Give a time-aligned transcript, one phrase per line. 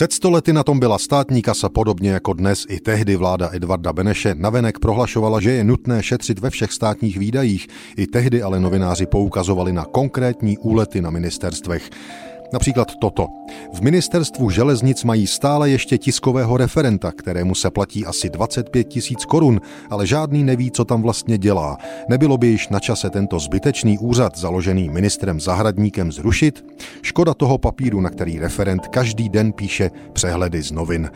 [0.00, 4.34] Před stolety na tom byla státní kasa podobně jako dnes i tehdy vláda Edvarda Beneše
[4.34, 7.66] navenek prohlašovala, že je nutné šetřit ve všech státních výdajích.
[7.96, 11.90] I tehdy ale novináři poukazovali na konkrétní úlety na ministerstvech.
[12.52, 13.28] Například toto.
[13.72, 19.60] V ministerstvu železnic mají stále ještě tiskového referenta, kterému se platí asi 25 tisíc korun,
[19.90, 21.78] ale žádný neví, co tam vlastně dělá.
[22.08, 26.64] Nebylo by již na čase tento zbytečný úřad, založený ministrem Zahradníkem, zrušit?
[27.02, 31.10] Škoda toho papíru, na který referent každý den píše přehledy z novin.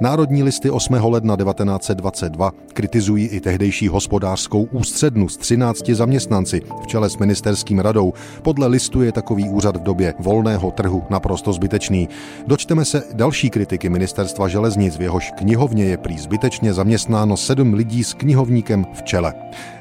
[0.00, 0.94] Národní listy 8.
[0.94, 8.12] ledna 1922 kritizují i tehdejší hospodářskou ústřednu s 13 zaměstnanci v čele s ministerským radou.
[8.42, 12.08] Podle listu je takový úřad v době volného trhu naprosto zbytečný.
[12.46, 18.04] Dočteme se další kritiky ministerstva železnic, v jehož knihovně je prý zbytečně zaměstnáno sedm lidí
[18.04, 19.34] s knihovníkem v čele.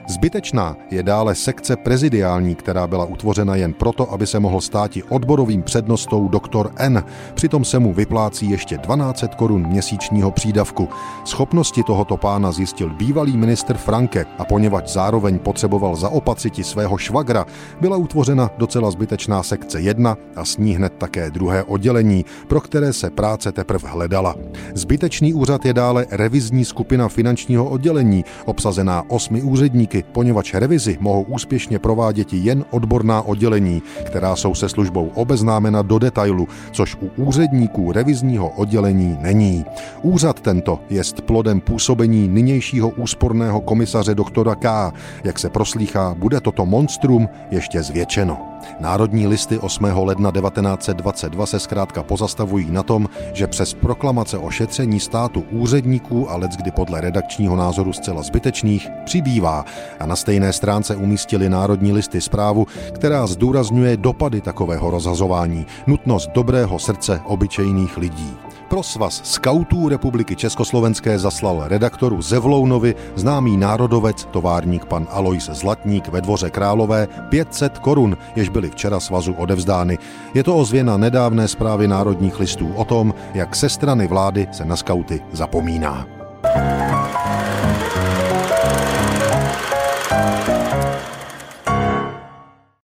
[0.08, 5.64] Zbytečná je dále sekce prezidiální, která byla utvořena jen proto, aby se mohl státi odborovým
[5.64, 7.04] přednostou doktor N.
[7.34, 10.90] Přitom se mu vyplácí ještě 12 korun měsíčního přídavku.
[11.26, 17.46] Schopnosti tohoto pána zjistil bývalý minister Franke a poněvadž zároveň potřeboval zaopatřiti svého švagra,
[17.82, 22.94] byla utvořena docela zbytečná sekce 1 a s ní hned také druhé oddělení, pro které
[22.94, 24.36] se práce teprve hledala.
[24.74, 31.22] Zbytečný úřad je dále revizní skupina finančního oddělení, obsazená osmi úředníky roky, poněvadž revizi mohou
[31.22, 37.92] úspěšně provádět jen odborná oddělení, která jsou se službou obeznámena do detailu, což u úředníků
[37.92, 39.66] revizního oddělení není.
[40.02, 44.92] Úřad tento je plodem působení nynějšího úsporného komisaře doktora K.
[45.24, 48.53] Jak se proslýchá, bude toto monstrum ještě zvětšeno.
[48.80, 49.84] Národní listy 8.
[49.84, 56.38] ledna 1922 se zkrátka pozastavují na tom, že přes proklamace o šetření státu úředníků a
[56.38, 59.66] kdy podle redakčního názoru zcela zbytečných přibývá
[60.00, 66.80] a na stejné stránce umístili Národní listy zprávu, která zdůrazňuje dopady takového rozhazování, nutnost dobrého
[66.80, 68.38] srdce obyčejných lidí.
[68.74, 76.22] Pro svaz skautů Republiky Československé zaslal redaktoru Zevlounovi známý národovec, továrník pan Alois Zlatník ve
[76.22, 79.98] dvoře Králové 500 korun, jež byly včera svazu odevzdány.
[80.34, 84.76] Je to ozvěna nedávné zprávy národních listů o tom, jak se strany vlády se na
[84.76, 86.08] skauty zapomíná.